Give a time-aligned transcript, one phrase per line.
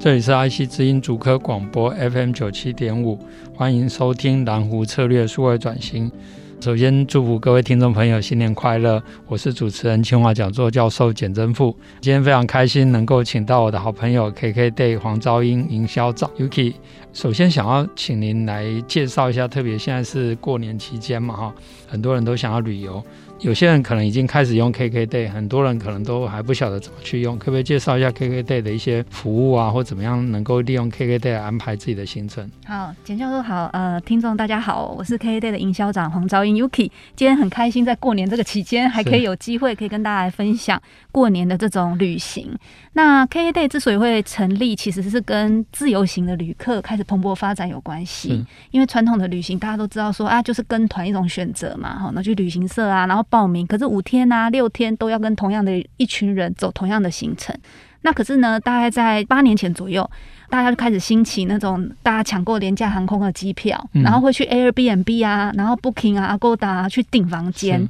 [0.00, 3.18] 这里是 IC 之音主科广播 FM 九七点五，
[3.54, 6.10] 欢迎收听蓝湖策略数位转型。
[6.58, 9.02] 首先祝福各位听众朋友新年快乐！
[9.26, 11.76] 我是主持人清华讲座教授简真富。
[12.00, 16.72] 今天非常开心能够请到我的好朋友 KKday 黄昭英营销长 Yuki。
[17.12, 21.54] 首先想要请您来介绍一下，特别现在是过年期间嘛，哈，
[21.86, 23.04] 很多人都想要旅游。
[23.42, 27.38] 有些人可能已经开始用 KKday，很多人可能都还不晓得怎么去用。
[27.38, 32.46] 可不可以介绍一下 KKday 的一些服务啊，或怎么样能够利用 KKday 来安排自己的行程？
[32.66, 36.90] 好，简教授好，呃，听众大家好，我是 KKday 的营销长黄昭英 Yuki。
[37.16, 40.78] 今天很开心在过年这个期间，还可以有机会可以跟大家来分享
[41.10, 42.54] 过年的这种旅行。
[42.92, 48.44] 那 K A Day 之所以会成立，其实是跟自由行的旅客开始蓬勃发展有关系。
[48.72, 53.24] 因为传统的旅行大家都知道说啊，就是跟团一种选择嘛，好，那去旅行社啊，然后。
[53.30, 57.56] 报名，可是五天啊六天都要跟同样的一群人走同样的行程。
[58.00, 60.10] 那可是呢，大概在八年前左右，
[60.48, 67.88] 大家就开始兴起那种大家抢购廉价航空的机票，嗯、然后会去 Airbnb 啊，然后 Booking 啊、Agoda 啊去订房间。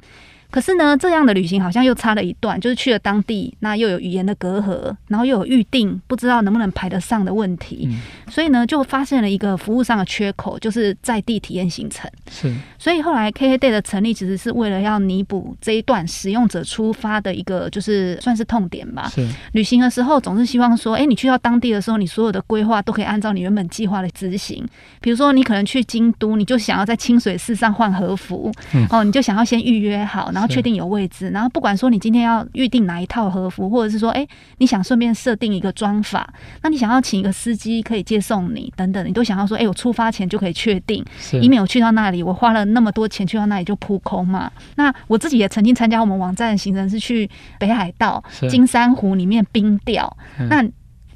[0.51, 12.11] 可是呢，这样的旅行好像又差了一段，就是去了当地，那又有语言的隔阂，然后又有预定，不知道能不能排得上的问题，嗯、所以呢，就发现了一个服务上的缺口，就是在地体验行程。
[12.31, 19.09] 是，所以后来 KKday 的成立，其实是为了要弥补这一段使用者出发的一个，就是算是痛点吧。
[19.15, 24.67] 是，旅行的时候总是希望说，哎、欸，你去到当地的时候，你所有的规划都可以按照你原本计划的执行。
[25.01, 30.31] 比如说，你可能去京都，你就想要在清水寺上换和服，嗯、哦，你就想要先预约好。
[30.41, 41.05] 然后确定有位置，然后不管说你今天要预定哪一套和服，或者是说，哎，你想顺便设定一个妆法，那你想要请一个司机可以接送你等等，你都想要说，哎，我出发前就可以确定，
[41.43, 44.51] 以免我去到那里，我花了那么多钱去到那里就扑空嘛。
[44.77, 50.17] 那我自己也曾经参加我们网站的行程，是去北海道金山湖里面冰钓，
[50.49, 50.65] 那。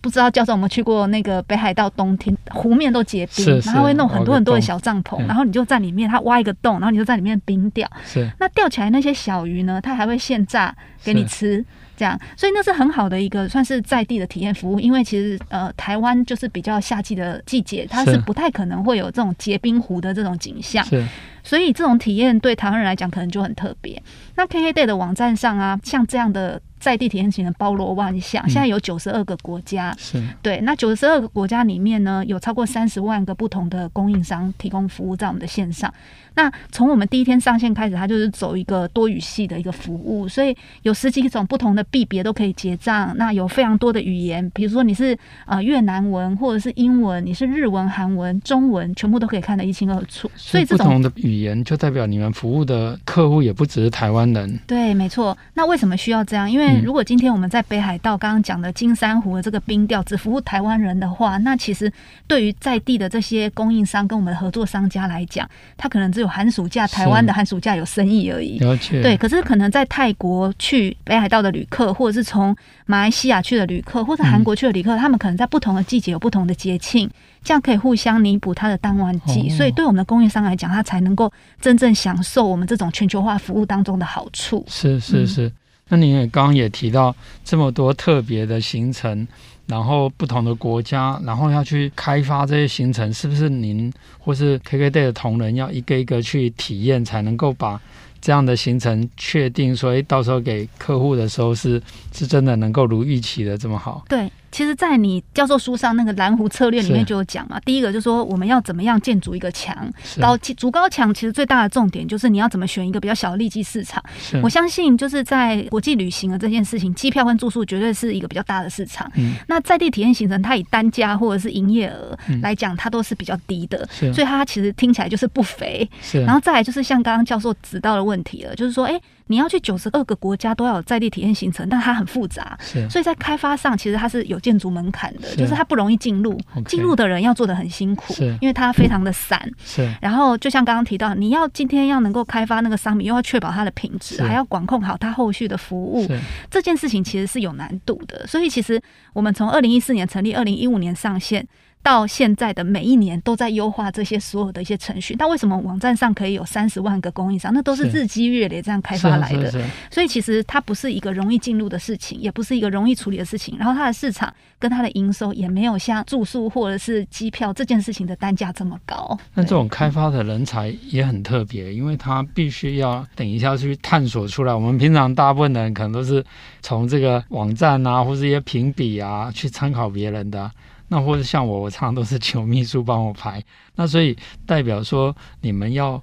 [0.05, 1.89] 不知道教授有没有去过那个北海道？
[1.97, 7.91] 冬天湖面都结冰，是是然后会弄很多很多的小帐篷，然后你就在里面，它挖一个洞，然后你就在里面冰钓。
[8.05, 11.65] 是那钓起来那些小鱼呢，它还会现炸给你吃，
[11.97, 14.79] 这样，所以那是很好的一个算是在地的体验服务。
[14.79, 21.07] 因为其实呃，台湾就是比较夏季的季节，它是不太可能会有这种结冰湖的这种景象，是
[21.45, 24.03] 所以这种体验对台湾人来讲可能就很特别。
[24.35, 26.61] 那 KKday 的网站上啊，像这样的。
[26.81, 30.61] 在地体验型的包罗万象，现在有九十二个国家，嗯、是对。
[30.61, 35.91] 那九十二个国家里面呢，有超过三十万个不同的供应商提供服务在我们的线上。
[36.35, 43.15] 那从我们第一天上线开始，它就是走一个多语系的一个服务，所以有十几种不同的币别都可以结账。
[43.17, 45.17] 那有非常多的语言，比如说你是
[45.47, 50.31] 呃越南文或者是英文，你是日文、韩文、中文，全部都可以看得一清二楚。
[50.37, 54.59] 所以这种不同的语言就代表你们服务的客户也不只是台湾人。
[54.67, 55.37] 对，没错。
[55.55, 56.51] 那为什么需要这样？
[56.51, 61.93] 因为如果今天我们在北海道刚刚讲的金山湖的这个冰钓只服务台湾人的话，那其实
[62.27, 68.59] 对于在地的这些供应商跟我们的合作商家来讲，他可能只有寒暑假，台湾的寒暑假有生意而已。
[68.59, 69.03] 了解。
[69.03, 72.55] 对，可是可能在泰国去北海道的旅客，或者是从
[72.87, 77.09] 马来西亚去的旅客，或者韩国去的旅客，嗯、他们可能在不同的季节有不同的节庆，
[77.45, 79.49] 这样可以互相弥补它的淡旺季。
[79.49, 84.65] 哦、所以对我们的供应商来讲，它才能够真正享受我们这种全球化服务当中的好处。
[84.67, 85.47] 是是是。
[85.47, 85.53] 嗯、
[85.91, 89.29] 那您也刚刚也提到这么多特别的行程。
[89.67, 97.81] 然后不同的国家，然后要去开发这些行程，是不是您或是 KKday 的同仁要一个一个去体验，才能够把
[98.21, 101.83] 这样的行程确定，所以到时候给客户的时候是
[102.13, 104.05] 是真的能够如预期的这么好？
[104.07, 104.31] 对。
[104.55, 107.59] 其实，在你教授书上那个蓝湖策略里面就有讲嘛。
[107.65, 109.77] 第一个就是说，我们要怎么样建筑一个墙，
[110.21, 111.13] 高筑高墙。
[111.13, 114.01] 其实最大的重点就是你要怎么选一个比较小的利基市场。
[114.45, 119.11] 我相信就是在国际旅行的这件事情，机票跟住宿绝对是一个比较大的市场。
[119.49, 125.91] 那在地体验行程，它以单价或者是营业额来讲，它都是比较低的，所以它其实听起来就是不肥。
[126.21, 132.59] 然后再来就是像刚刚教授指到的问题了，就是说，哎，你要去九十二个国家都要有在地体验行程，但它很复杂，
[132.91, 135.37] 所以在开发上其实它是有建筑门槛的，是。
[135.37, 139.51] 就是它不容易进入，进 Okay 入的人要做的很辛苦，因为它非常的散。
[139.65, 146.07] 是，然后就像刚刚提到，你要今天要能够开发那个商品，又要确保它的品质，还要管控好它后续的服务，
[146.51, 148.27] 这件事情其实是有难度的。
[148.27, 148.81] 所以其实
[149.13, 151.47] 我们从二零一四年成立，二零一五年上线。
[151.85, 157.53] 到现在的每一年都在优化这些所有的一些程序，但为什么网站上可以有三十万个供应商？
[157.53, 159.53] 那都是日积月累这样开发来的。
[159.91, 163.59] 所以其实它不是一个容易进入的事情，也不是一个容易处理的事情。
[163.59, 169.19] 然后它的市场跟它的营收也没有像住宿或者是机票这件事情的单价这么高。
[169.35, 174.55] 那这种开发的人才也很特别，因为他必须要等一下去探索出来。
[174.55, 176.25] 我们平常大部分的人可能都是
[176.63, 180.51] 从这个网站啊，或是一些评比啊去参考别人的。
[180.89, 183.43] 那或者像我，我常常都是请秘书帮我排。
[183.75, 184.17] 那所以
[184.47, 186.03] 代表说，你们要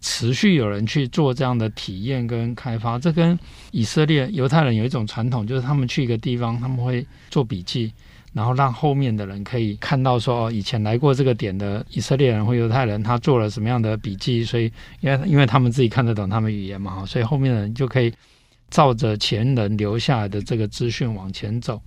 [0.00, 2.98] 持续有人去做这样的体验跟开发。
[2.98, 3.38] 这跟
[3.70, 7.92] 以色列犹太人有一种传统，就是他们去一个地方，他们会做笔记，
[8.32, 14.42] 然后让后面的人可以看到说，哦，以前来过这个点的以色列人或犹太人，他做了什么样的笔记。
[14.44, 18.10] 所以，因为因为他们自己看得懂他们语言嘛，所以后面的人就可以
[18.70, 21.78] 照着前人留下来的这个资讯往前走。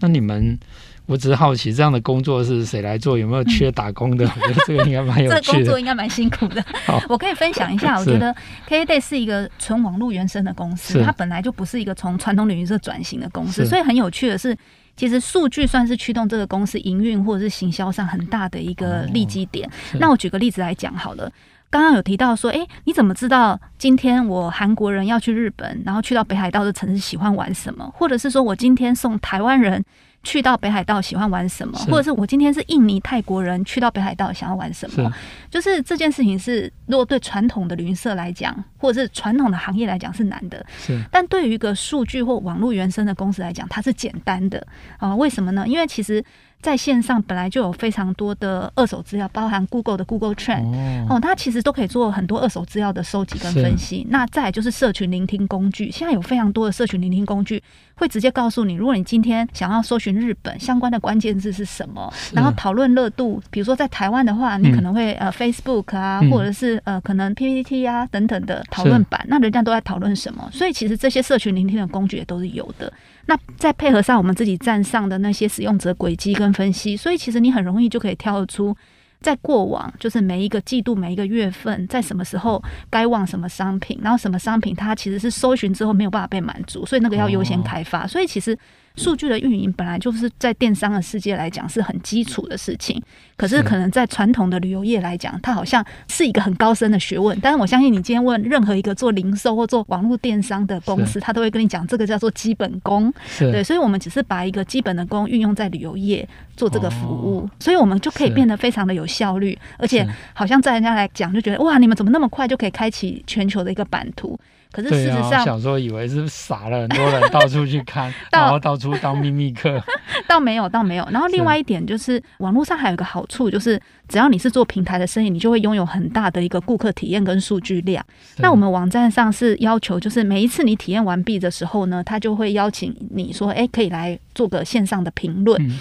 [0.00, 0.58] 那你们？
[1.06, 3.18] 我只是好奇，这样的工作是谁来做？
[3.18, 4.24] 有没有缺打工的？
[4.24, 5.40] 嗯、 我觉得这个应该蛮有趣的。
[5.42, 6.64] 这工作应该蛮辛苦的。
[6.86, 8.34] 好我可以分享一下，我觉得
[8.66, 14.56] KKday 是一个纯网络原生的公司，它本来就不是一个从传统旅行社转型的公司，所以很有趣的是，
[14.96, 19.68] 其实数据算是驱动这个公司营运或者是行销上很大的一个利基点。
[19.68, 21.30] 哦、那我举个例子来讲好了，
[21.74, 27.92] 刚刚有提到说，哎、欸，你怎么知道今天我韩国人要去日本，然后去到北海道的城市喜欢玩什么？
[27.96, 29.84] 或者是说我今天送台湾人？
[30.22, 31.76] 去到北海道喜欢玩什么？
[31.80, 35.10] 或者是我今天是印尼泰国人去到北海道想要玩什么？
[35.10, 35.14] 是
[35.50, 40.64] 就是这件事情是，如果对传统的旅行社来讲，或者是传统的行业来讲是难的。
[40.78, 44.64] 是，但对于一个数据或网络原生的公司来讲，它是简单的
[44.98, 45.14] 啊？
[45.14, 45.66] 为什么呢？
[45.66, 46.24] 因为其实。
[46.64, 50.64] 在线上本来就有非常多的二手资料，包含 Google 的 Google Trend
[51.10, 54.06] 哦，它其实都可以做很多二手资料的收集跟分析。
[54.08, 57.62] 那再就是社群聆听工具，现在有非常多的社群聆听工具，
[57.96, 70.48] 会直接告诉你，如果你今天想要搜寻日本相关的关键字是什么，然后讨论热度，比如说在台湾的话，你可能会、嗯、呃 Facebook 啊，或者是呃可能 PPT 啊等等的讨论版，那人家都在讨论什么？
[70.50, 72.90] 所以其实这些社群聆听的工具也都是有的。
[73.26, 78.76] 那再配合上我们自己站上的那些使用者轨迹跟分析，所以其实你很容易就可以跳出，
[79.24, 88.06] 在过往就是每一个季度、每一个月份，在什么时候该往什么商品，然后什么商品它其实是搜寻之后没有办法被满足，所以那个要优先开发。
[88.06, 88.56] 所以其实。
[88.96, 93.02] 数据的运营本来就是在电商的世界来讲是很基础的事情，
[93.36, 97.36] 可是可能在传统的旅游业来讲，它好像是一个很高深的学问。
[97.42, 103.12] 但是我相信你今天问任何一个做零售或做网络电商的公司，他都会跟你讲这个叫做基本功。
[103.36, 106.24] 对，所以我们只是把一个基本的功运用在旅游业
[106.56, 114.38] 做这个服务，所以我们就可以变得非常的有效率，而且好像在人家来讲就觉得哇，你们怎么那么快就可以开启全球的一个版图？
[114.72, 119.80] 可是事实上，小时候以为是傻了很多人到处去看， 然后到处当秘密客，
[120.26, 121.06] 倒没有，倒没有。
[121.12, 128.04] 然后另外一点就是，是网络上还有一个好处，就是只要你是做平台的生意，你就会拥有很大的一个顾客体验跟数据量。
[128.38, 135.56] 那我们网站上是要求，就是每一次你体验完毕的时候呢，他就会邀请你说，哎、欸，可以来做个线上的评论。
[135.62, 135.78] 嗯、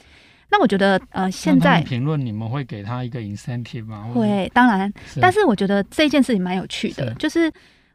[0.54, 4.08] 那我觉得，呃，现在评论你们会给他一个 incentive 吗？
[4.14, 4.94] 会，当然。
[5.12, 7.52] 是但是我觉得这件事情蛮有趣的，是就是。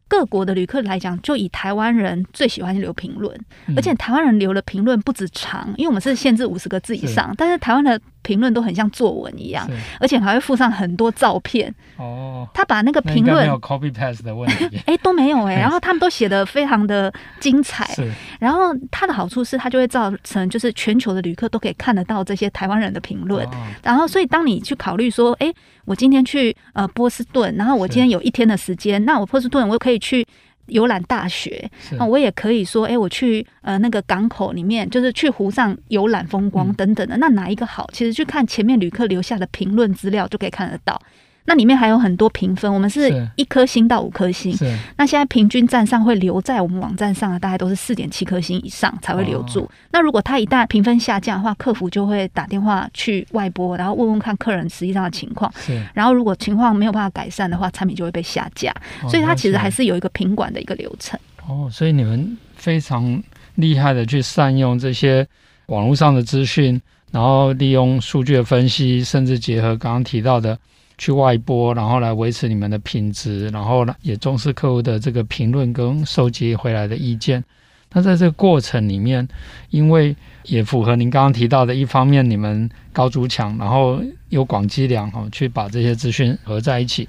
[0.09, 8.01] 各国的旅客来讲，就以台湾人最喜欢留评论，嗯、而且台湾人留的评论不止长，因为我们是限制五十个字以上，是但是台湾的。
[8.21, 9.67] 评论都很像作文一样，
[9.99, 11.75] 而且还会附上很多照片。
[11.97, 15.61] 哦，他把那个评论没有 copy paste 的问题，哎、欸，都没有哎、欸。
[15.63, 17.11] 然后他们都写的非常的
[17.41, 17.87] 精彩。
[17.95, 23.47] 是，然后它的好处是，它就会造成就是全球的旅客都可以看得到这些台湾人的评论。
[23.47, 23.51] 哦、
[23.83, 25.55] 然后，所以当你去考虑说，哎、欸，
[25.89, 30.25] 我今天去呃波士顿，然后我今天有一天的时间，那我波士顿我可以去。
[30.69, 37.17] 游览大学，那是我也可以说，哎、欸，我去呃那个港口里面，就是去湖上游览风光等等的。
[37.17, 37.89] 嗯、那哪一个好？
[37.91, 41.01] 其实去看前面旅客留下的评论资料就可以看得到。
[41.49, 44.55] 那里面还有很多评分，我们是一颗星到五颗星。
[44.55, 44.71] 是。
[44.99, 49.61] 那现在平均站上会留在我们网站上的，大概都是四点七颗星以上才会留住。
[49.61, 55.51] 哦、那如果他一旦评分下降的话，客服就会打电话去外拨，然后问问看客人实际上的情况。
[55.57, 55.83] 是。
[55.95, 58.71] 然后如果情况没有办法改善的话，产品就会被下架。
[59.03, 61.19] 哦、所以它其实还是有一个品管的一个流程。
[61.49, 63.23] 哦，所以你们非常
[63.55, 65.27] 厉害的去善用这些
[65.69, 66.79] 网络上的资讯，
[67.11, 70.59] 然后利用数据的分析，甚至结合刚刚提到的。
[70.99, 77.43] 去外播，然后来维持你们的品质，然后呢也重视客户的这个评论跟收集回来的意见。
[77.91, 79.27] 那在这个过程里面，
[79.71, 87.09] 因为也符合您刚刚提到的，一方面你们高筑墙，然后有广积粮哈，去把这些资讯合在一起。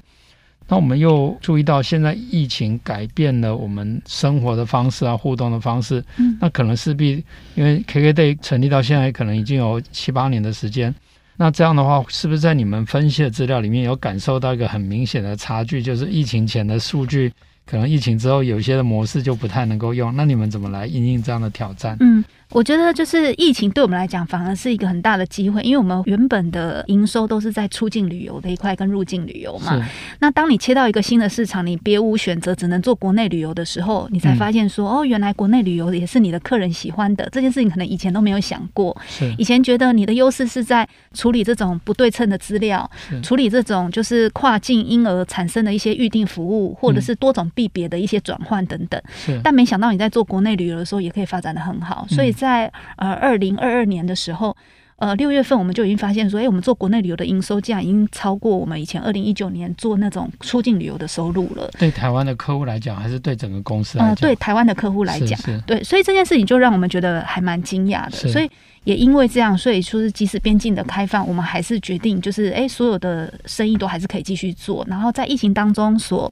[0.69, 6.01] 那我们又注意到，现在疫情改变了我们生活的方式啊，互动的方式。
[6.17, 7.21] 嗯，那可能势必
[7.55, 10.93] 因为 KKday 成立到现在，可能已经有七八年的时间。
[11.41, 15.81] 那这样的话，是不是在你们分析的资料里面有感受到一个很明显的差距？
[15.81, 17.31] 就是疫情前的数据。
[17.65, 21.95] 可能疫情之后，有些的模式就不太能够用，那你们怎么来应应这样的挑战？
[22.01, 22.21] 嗯。
[22.51, 29.79] 我觉得就是疫情对我们来讲反而是一个很大的机会，因为我们原本的营收都是在出境旅游的一块跟入境旅游嘛。
[30.19, 38.99] 那当你切到一个新的市场，你别无选择，只能做国内旅游的时候，你才发现说，嗯、哦，原来国内旅游也是你的客人喜欢的这件事情，可能以前都没有想过。
[39.37, 42.89] 以前觉得你的优势是在处理这种不对称的资料，
[43.21, 48.99] 处理这种就是跨境婴儿产生的一些预定服务，或者是多种币别的一些转换等等。
[49.43, 52.33] 但没想到你在做国内旅游的时候，也可以发展的很好，所以。
[52.39, 54.55] 在呃二零二二年的时候，
[54.95, 61.69] 呃六月份我们就已经发现说，哎、欸，我们做国内旅游的营收，竟然已经超过我们以前二零一九年做那种出境旅游的收入了。
[61.77, 64.09] 对台湾的客户来讲，还是对整个公司来讲？
[64.09, 68.31] 呃，对台湾的客户来讲，对，所以这件事情就让我们觉得还蛮惊讶的。
[68.31, 68.49] 所以
[68.85, 74.85] 也因为这样，所以说是即使边境的开放，我们还是决定就是，哎、欸，所有的生意都还是可以继续做。
[74.89, 76.31] 然后在疫情当中所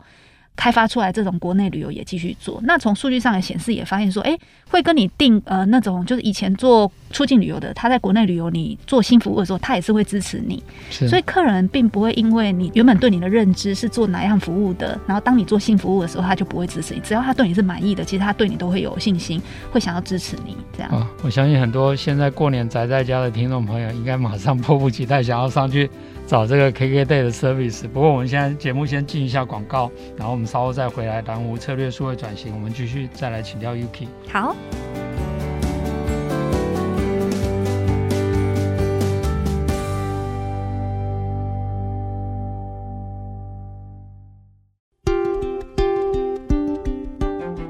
[0.58, 17.00] 开发出来这种国内旅游也继续做，那从数据上的显示也发现说，哎、欸，会跟你订呃那种就是以前做出境旅游的，他在国内旅游你做新服务的时候，他也是会支持你，所以客人并不会因为你原本对你的认知是做哪样服务的，然后当你做新服务的时候，他就不会支持你。
[17.02, 19.40] 只要他对你是满意的，其实他对你都会有信心，
[19.72, 20.92] 会想要支持你这样。
[20.92, 25.88] 哦，我相信很多现在过年宅在家的听众朋友，应该马上迫不及待想要上去。
[26.28, 31.22] 找这个 KKday 的 service，不过我们现在节目先进一下广告，然后我们稍后再回来。
[31.22, 34.08] 蓝湖策略数位转型，我们继续再来请教 Yuki。
[34.30, 34.54] 好，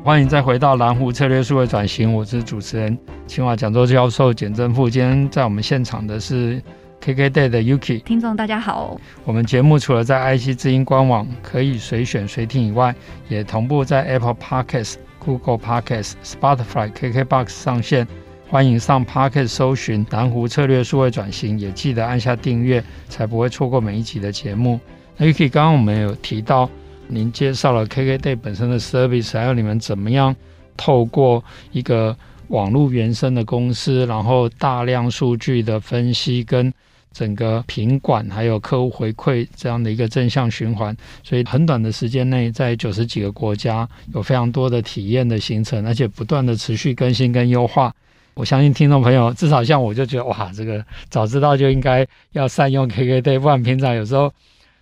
[0.03, 2.97] 欢迎再回到蓝湖策略数位转型，我是主持人
[3.27, 4.89] 清华讲座教授简正富。
[4.89, 6.59] 今天在我们现场的是。
[7.01, 8.99] KKday 的 Yuki，听众大家好。
[9.23, 12.93] 我们节目除了在 IC 之音官网可以随选随听以外，
[13.29, 18.07] 也同步在 Apple Podcasts、Google Podcasts、Spotify、KKBox 上线。
[18.49, 24.79] 欢迎上 Podcast 搜寻“南湖策略数位转型”，也记得按下订阅，才不会错过每一集的节目。
[25.17, 26.69] 那 Yuki，刚刚我们有提到，
[27.07, 30.33] 您介绍了 KKday 本身的 service，还有你们怎么样
[30.77, 32.15] 透过一个
[32.47, 36.73] 网络原生的公司，然后大量数据的分析跟
[37.11, 47.93] 整个品管还有客户回馈这样的一个正向循环，所以很短的时间内，在九十几个国家有非常多的体验的形成，而且不断的持续更新跟优化。
[48.35, 54.31] 我相信听众朋友，至少像我就觉得哇，这个早知道就应该要善用 KKday，不然平常有时候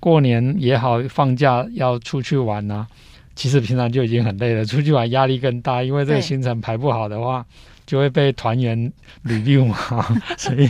[0.01, 2.87] 过年也好，放假要出去玩呐、啊，
[3.33, 7.45] 其实平常就已经很累了，出去玩压力更大，因为这个行程排不好的话。
[7.85, 8.91] 就会被团员
[9.23, 9.75] review 嘛，
[10.37, 10.69] 所以，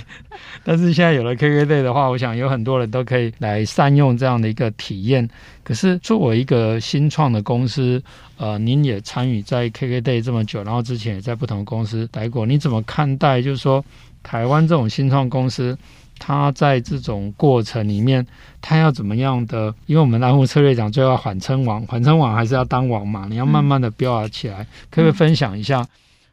[0.64, 5.30] 但是现在有了 KKday 的话，我想有很多人都可以来善用这样的一个体验。
[5.64, 8.02] 可是作为一个新创的公司，
[8.38, 13.42] 呃，您也参与在 KKday 这么久，然后之前也在不同公司待过，你怎么看待？
[13.42, 13.84] 就是说，
[14.22, 15.76] 台湾这种新创公司，
[16.20, 18.26] 它在这种过程里面，
[18.62, 19.74] 它要怎么样的？
[19.88, 23.26] 因为我们蓝湖策略讲，最后缓称王，缓称王还是要当王嘛？
[23.28, 25.84] 你要慢慢的飙了起来，可不可以分享一下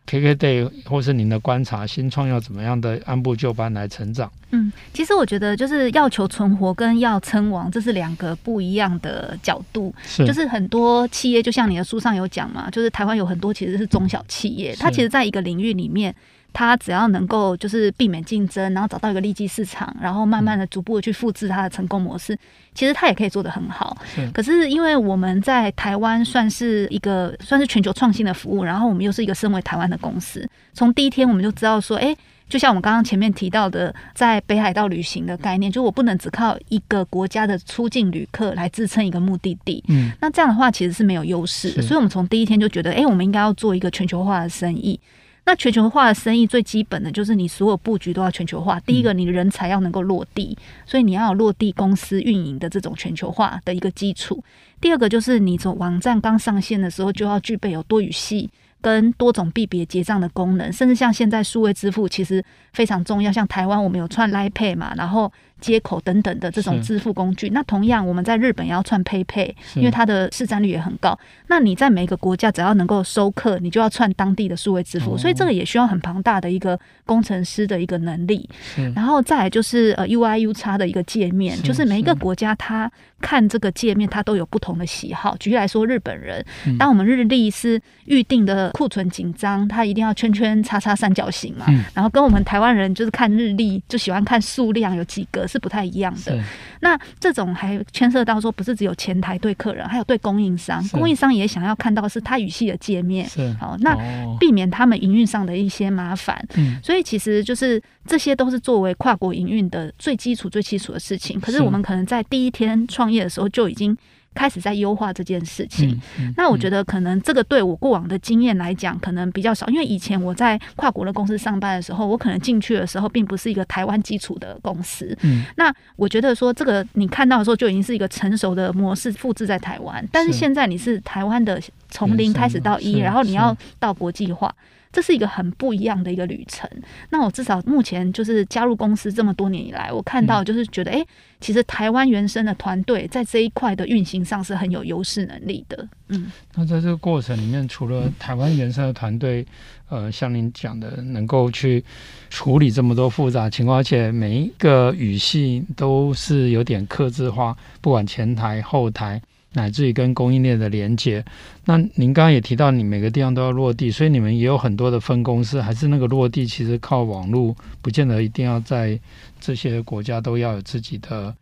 [0.06, 4.30] ？KKday 或是您的观察，新创要怎么样的按部就班来成长？
[4.50, 9.94] 嗯，其实我觉得就是要求存活跟要称王，这是两个不一样的角度。
[10.04, 16.14] 是，就是很多企业，就像你的书上有讲嘛，就是台湾有很多其实是中小企业，它其实在一个领域里面。
[16.52, 22.36] 他只要能够就是避免竞争，然后找到一个利基市场，然后慢慢的、逐步的去复制它的成功模式，
[22.74, 23.96] 其实他也可以做得很好。
[24.14, 24.30] 是。
[24.32, 32.14] 可是因为我们在台湾算是一个算是全球创新的服务，然后我们又是一个身为台湾的公司，从第一天我们就知道说，哎，
[32.48, 39.82] 就像我们刚刚前面提到的，在北海道旅行的概念，就我不能只靠一个国家的出境旅客来支撑一个目的地。
[39.88, 40.12] 嗯。
[40.20, 44.98] 那这样的话其实是没有优势的，所以我们从第一天就觉得，哎，我们应该要做一个全球化的生意。
[45.44, 48.78] 那全球化的生意最基本的就是你所有布局都要全球化。
[48.80, 50.56] 第一个，你的人才要能够落地，
[50.86, 54.42] 所以你要有落地公司运营的这种全球化的一个基础。
[54.80, 58.48] 第二个就是你从网站刚上线的时候就要具备有多语系
[58.80, 63.32] 跟多种币别结账的功能，甚至像现在数位支付其实非常重要。
[63.32, 65.32] 像台湾我们有串 Line Pay 嘛，然后
[65.62, 67.48] 接口等等的这种支付工具。
[67.50, 71.18] 那同样，我们在日本也要串 PayPay，因为它的市占率也很高。
[71.46, 78.48] 那你在每个国家只要能够收客，你就要串当地的数位支付，哦、所以这个也需要很庞大的一个工程师的一个能力。
[78.94, 82.90] 然后再来就是呃 UIU 叉的一个界面，就是每一个国家它
[83.20, 85.36] 看这个界面，它都有不同的喜好。
[85.38, 86.44] 举例来说，日本人，
[86.78, 91.66] 当我们日历是预定的库存紧张，他一定要圈圈叉叉三角形嘛。
[91.94, 96.42] 然后跟我们台湾人就是看日历就喜欢看数量有几个是不太一样的。
[96.80, 103.28] 那这种还牵涉到说，不是只有前台对客人，还有对供应商，供应商也想要看到是他语系的界面。
[103.60, 103.94] 好，那
[104.40, 106.42] 避免他们营运上的一些麻烦。
[106.56, 111.38] 嗯所以其实就是这些都是作为跨国营运的最基础、最基础的事情。
[111.38, 113.96] 可是我们可能在第一天创业的时候就已经。
[114.34, 125.16] 开始在优化这件事情，嗯嗯、那我觉得可能这个对我过往的经验来讲，可能比较少，因为以前我在跨国的公司上班的时候，我可能进去的时候并不是一个台湾基础的公司。
[125.22, 130.32] 嗯，那我觉得说这个你看到的时候就已经是一个成熟的模式复制在台湾，但是。
[130.42, 131.62] 现在你是台湾的
[131.92, 134.52] 从零开始到一，然后你要到国际化。
[134.94, 136.68] 这是一个很不一样的一个旅程。
[137.08, 141.06] 那我至少目前就是加入公司这么多年以来，我看到就是觉得，哎、欸，
[141.40, 145.88] 其实台湾原生的团队在这一块的运行上是很有优势能力的。
[146.08, 149.46] 嗯，那在这个过程里面，除了台湾原生的团队，
[149.88, 151.82] 呃，像您讲的，能够去
[152.28, 159.22] 处理这么多复杂情况，而且每一个语系都是有点克制化，不管前台后台。
[159.54, 161.24] 乃至于跟供应链的连接，
[161.66, 168.98] 那您刚刚也提到，你每个地方都要落地，所以你们也有很多的分公司，还是那个落地其实靠网络，不见得一定要在
[169.40, 171.34] 这些国家都要有自己的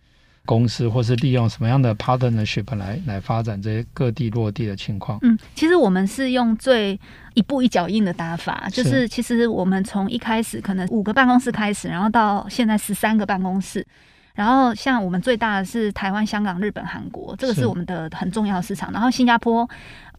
[0.45, 5.19] 公司，或是利用什么样的 partnership 来来发展这些各地落地的情况。
[5.23, 6.99] 嗯，其实我们是用最
[7.35, 13.87] 一步一脚印的打法，就是其实我们从一开始可能五个办公室开始，然后到现在十三个办公室。
[14.35, 18.93] 然后，像我们最大的是台湾、香港、日本、韩国，这个是我们的很重要的市场。
[18.93, 19.69] 然后新加坡、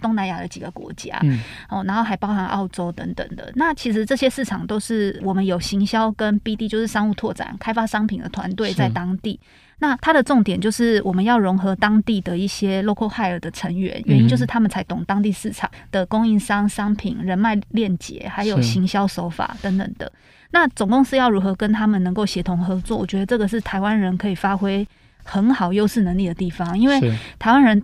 [0.02, 1.40] 东南亚的几个国家，嗯，
[1.70, 3.52] 哦，然后还包含澳洲等等的。
[3.56, 9.40] 那其实这些市场都是我们有行销跟 BD，就是商务拓展、开发商品的团队在当地。
[9.80, 20.12] 那它的重点就是我们要融合当地的一些 local hire 的成员，原因就是他们才懂当地市场的供应商、商品、人脉链接，还有行销手法等等的。
[20.52, 22.98] 那总公司要如何跟他们能够协同合作？
[22.98, 24.88] 我觉得这个是台湾人可以发挥
[25.24, 27.00] 很好优势能力的地方，因为
[27.40, 27.82] 台湾人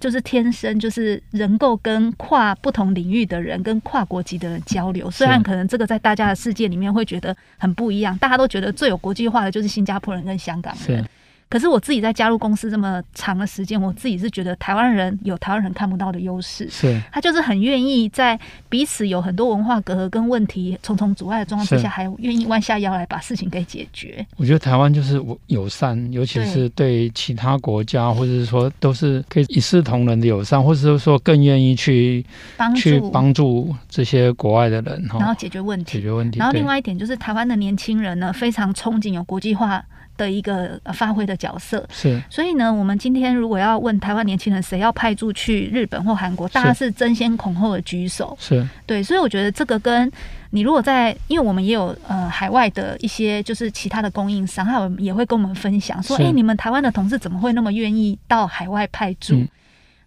[0.00, 5.10] 就是天生就是能够跟跨不同领域的人、跟跨国籍的人交流。
[5.10, 11.04] 虽然可能这个在大家的世界里面会觉得很不一样，大家都觉得最有国际化的就是新加坡人跟香港人。
[11.48, 17.00] 可是我自己在加入公司这么长的时间，我自己是觉得台湾人有台湾人看不到的优势，是。
[17.10, 24.24] 他就是很愿意在彼此有很多文化隔阂跟问题重重阻碍的状况之下，还愿意弯下腰来把事情给解决。
[24.36, 27.08] 我觉得台湾就是友善，尤其是对。
[27.14, 32.24] 其他国家，或者是说都是可以一视同仁的友善，或者是说更愿意去
[32.56, 32.80] 帮助。
[32.80, 36.38] 去帮助这些国外的人，然后解决问题，解决问题。
[36.38, 39.84] 然后另外一点就是台湾的年轻人呢，非常憧憬有国际化
[40.18, 41.82] 的一个发挥的角色。
[41.90, 46.92] 是，所以呢，我们今天如果要问台湾年轻人谁要派驻去日本或韩国，大家是。
[46.98, 48.66] 争先恐后的举手，是。
[48.84, 50.10] 对，所以我觉得这个跟
[50.50, 59.36] 你如果在，因为我们也有呃海外的一些就是其他的供应商，他们也会跟我们分享说，哎、欸，你们台湾的同事怎么会那么愿意到海外派驻？
[59.36, 59.48] 嗯、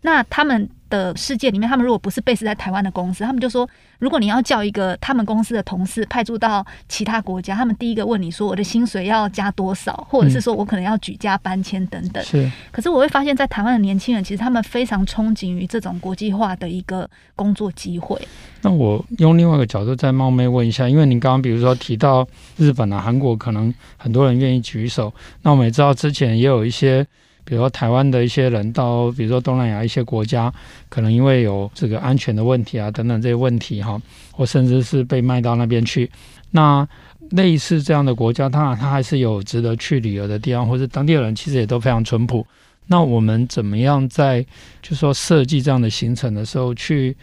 [0.02, 0.70] 那他们。
[0.92, 12.24] 的世界里面，他们如果不是 base 在台湾的公司，他们就说，如果你要叫一个他们公司的同事派驻到其他国家，他们第一个问你说，我的薪水要加多少，或者是说我可能要举家搬迁等等。
[12.24, 12.52] 是。
[12.72, 18.22] 可是我会发现，在台湾的年轻人，其实他们非常憧憬于这种国际化的一个工作机会。
[18.62, 22.28] 那我用另外一个角度再冒昧问一下，因为您刚刚比如说提到
[22.58, 25.14] 日本啊、韩国，可能很多人愿意举手。
[25.42, 27.08] 那我们也知道之前也有一些。
[27.44, 30.54] 比如说台湾的一些人到，比如说东南亚一些国家，
[30.90, 34.02] 可能因为有这个安全的问题啊等等这些问题哈，
[34.32, 36.10] 或甚至是被卖到那边去。
[36.52, 36.88] 那
[37.32, 42.46] 类似这样的国家，当然它还是有值得去旅游的地方，或者当地人其实也都非常淳朴。
[42.88, 44.46] 那我们怎么样在
[44.82, 47.16] 就说设计这样的行程的时候，去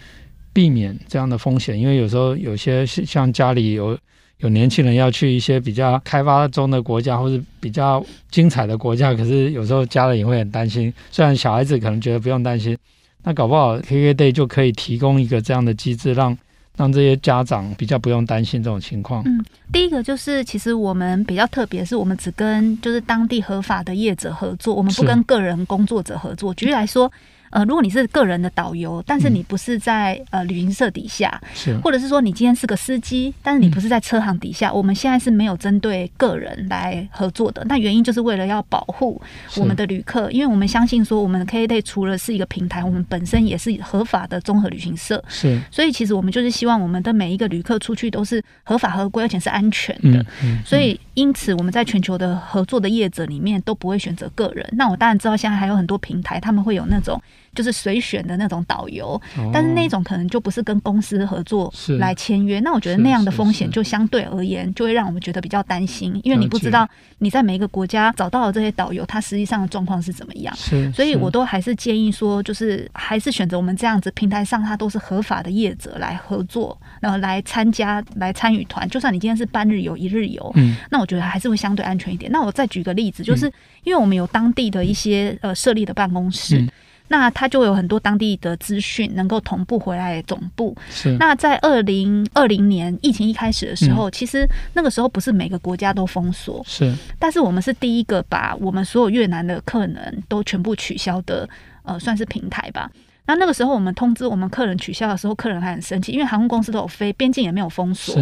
[0.52, 1.78] 避免这样的风险？
[1.78, 3.98] 因为有时候有些像家里有。
[4.38, 10.92] 有年轻人要去一些比较开发中的国家，或是比较精彩的国家，可是有时候家人也会很担心。
[11.11, 12.77] 虽然小孩子可能觉得不用担心，
[13.24, 16.38] 那搞不好 KKday 就可以提供一个这样的机制，让
[16.77, 19.24] 让这些家长比较不用担心这种情况。
[19.27, 26.55] 嗯，第一个就是其实我们比较特别，是我们只跟就是当地合法的业者合作，我们不跟个人工作者合作。
[26.55, 27.11] 举例来说。
[27.50, 37.64] 呃，如果你是个人的导游，但是你不是在、嗯、呃旅行社底下，是，或者是说你今天是个司机，但是你不是在车行底下，嗯、我们现在是没有针对个人来合作的。
[37.66, 39.20] 那原因就是为了要保护
[39.56, 45.61] 我们的旅客，因为我们相信说，我们 KKday 除了是一个平台，我们本身也是合法的综合旅行社，是。
[45.70, 50.24] 所以其实我们就是希望我们的每一个旅客出去都是合法合规，而且是安全的。
[50.64, 54.64] 所以因此我们在全球的合作的业者里面都不会选择个人。
[54.72, 57.20] 那我当然知道现在还有很多平台，他们会有那种。
[57.59, 59.21] 就是随选的那种导游，
[59.53, 62.61] 但是那种可能就不是跟公司合作来签约。
[62.61, 70.55] 那我觉得那样的风险就相对而言，就会让我们觉得比较担心，因为你不知道你在每一个国家找到的这些导游，他实际上的状况是怎么样。
[70.55, 78.88] 是，所以我都还是建议说，就是还是选择我们这样子平台上，它都是合法的业者来合作，然后来参加来参与团。
[78.88, 82.31] 就算你今天是半日游、一日游，嗯，那我觉得还是会相对安全一点。
[82.31, 83.47] 那我再举个例子，就是
[83.83, 86.64] 因为我们有当地的一些呃设立的办公室。
[87.09, 90.77] 那它就有很多当地的资讯能够同步回来总部。
[90.90, 91.16] 是。
[91.18, 96.62] 那在二零二零年疫情一开始的时候，嗯，其实那个时候不是每个国家都封锁。
[96.66, 96.94] 是。
[97.18, 101.49] 但是我们是第一个把我们所有越南的客人都全部取消的，
[101.83, 102.90] 呃，算是平台吧。
[103.28, 108.14] 那那个时候，我们通知我们客人取消的时候，客人还很生气，因为航空公司都有飞，边境也没有封锁，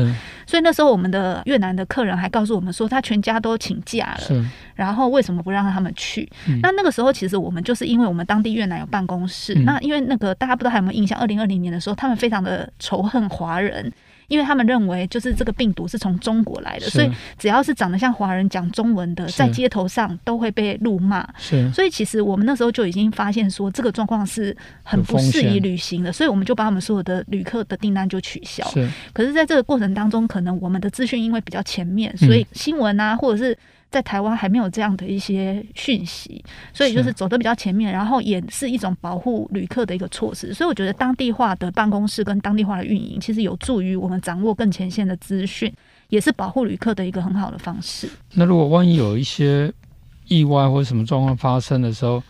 [0.46, 6.28] 所以那时候我们的越南的客人还告诉我们说，他全家都请假了，然后为什么不让他们去？
[6.48, 6.58] 嗯。
[6.60, 13.92] 那那个时候，其实我们就是因为我们当地越南有办公室，嗯，那因为那个大家不知道还有没有印象，二零二零年的时候，他们非常的仇恨华人。
[14.28, 21.26] 因为他们认为，就是这个病毒是从中国来的，所以只要是长得像华人、讲中文的，在街头上都会被辱骂。
[21.38, 28.66] 是，所以其实我们那时候就已经发现说，这个状况是很不适宜旅行的，所以我们就把我们所有的旅客的订单就取消。
[28.68, 33.56] 是，可是在这个过程当中，可能我们的资讯因为比较前面，所以新闻啊，或者是。
[33.90, 40.53] 在台湾还没有这样的一些讯息，所以就是走得比较前面，然后也是一种保护旅客的一个措施。
[40.53, 45.72] 所以我觉得当地化的办公室跟当地化的运营，其实有助于我们掌握更前线的资讯，
[46.09, 48.09] 也是保护旅客的一个很好的方式。
[48.35, 49.72] 那如果万一有一些
[50.27, 52.22] 意外或者什么状况发生的时候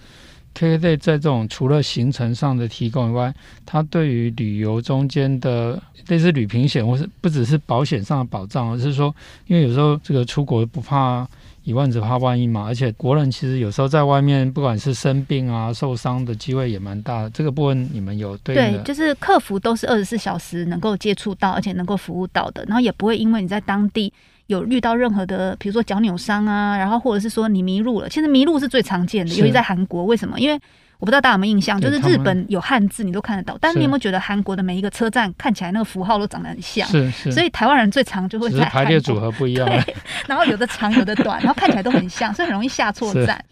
[0.59, 3.33] K K T 在这种除了行程上的提供以外，
[3.67, 9.15] 它对于旅游中间的类似旅平险，或是不只是保险上的保障，而是说，
[9.47, 11.29] 因为有时候这个出国不怕。
[11.67, 17.31] 一万只怕万一嘛，而且国人其实有时候在外面，不管是生病啊、受伤的机会也蛮大的。
[17.31, 18.55] 这个部分你们有对？
[18.55, 22.65] 对，就是客服都是二十四小时能够接触到，而且能够服务到的。
[22.67, 24.13] 然后也不会因为你在当地
[24.47, 28.09] 有遇到任何的，比如说脚扭伤啊，然后或者是说你迷路了。
[28.09, 30.05] 其实迷路是最常见的，尤其在韩国。
[30.05, 30.39] 为什么？
[30.39, 30.55] 因为
[30.99, 33.59] 我不知道大家有没有印象，就是日本有汉字，你都看得到。
[33.61, 36.89] 但是你有没有觉得韩国的每一个车站看起来那个符号都长得很像？
[36.89, 37.33] 是是。
[37.33, 39.69] 所以台湾人最常就会在排列组合不一样。
[39.69, 39.95] 对。
[40.27, 43.45] 然后有的长，有的短，然后看起来都很像，所以很容易下错 站。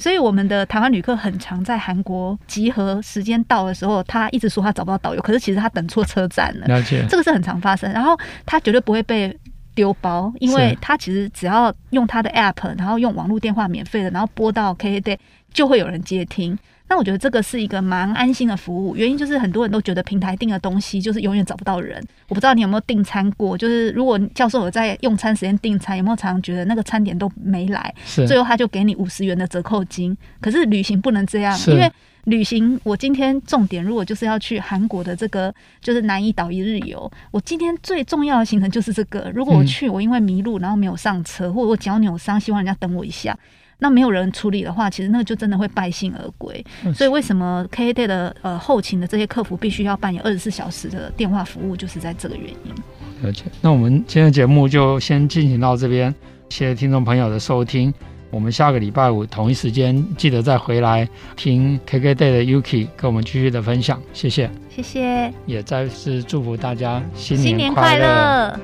[0.00, 6.66] 所以我们的台湾旅客很常在韩国集合时间到的时候，他一直说他找不到导游，可是其实他等错车站了。
[6.66, 7.04] 了解。
[7.08, 7.92] 这个是很常发生。
[7.92, 9.36] 然后他绝对不会被
[9.78, 15.16] 丢包，因为他其实只要用他的 app，然后用网络电话免费的，然后拨到 KKday，
[15.54, 16.58] 就会有人接听。
[16.88, 22.04] 那我觉得这个是一个蛮安心的服务，原因就是很多人都觉得平台订的东西就是永远找不到人。
[22.28, 27.94] 我不知道你有没有订餐过，就是如果教授有在用餐时间订餐，有没有常常觉得那个餐点都没来，
[28.26, 30.16] 最后他就给你五十元的折扣金。
[30.40, 31.88] 可是旅行不能这样，因为
[32.28, 39.32] 旅行我今天重点如果就是要去韩国的这个就是南怡岛一日游，我今天最重要的行程就是这个。
[39.34, 43.36] 如果我去，我因为迷路然后没有上车，或者我脚扭伤，希望人家等我一下。
[43.80, 46.64] 那没有人处理的话，其实那个就真的会败兴而归。
[46.92, 52.74] 所以为什么 KKday 的呃后勤的这些客服必须要扮演二十四小时的电话服务，就是在这个原因。
[53.22, 53.44] 了解。
[53.62, 56.14] 那我们今天的节目就先进行到这边，
[56.50, 57.94] 谢谢听众朋友的收听。
[58.30, 64.00] 我们下个礼拜五同一时间记得再回来听 KKday 的 Yuki 跟我们继续的分享。
[64.12, 65.32] 谢谢，谢谢。
[65.46, 68.60] 也再次祝福大家新年新年快乐。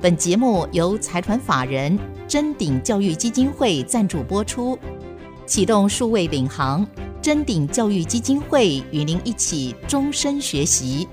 [0.00, 4.78] 本节目由财团法人臻鼎教育基金会赞助播出，
[5.46, 6.86] 启动数位领航，
[7.22, 11.08] 臻鼎教育基金会与您一起终身学习。